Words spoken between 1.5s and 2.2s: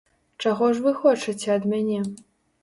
ад мяне?